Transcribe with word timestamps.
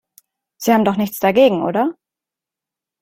Sie 0.59 0.73
haben 0.73 0.83
doch 0.83 0.95
nichts 0.97 1.19
dagegen, 1.19 1.61
oder? 1.61 1.93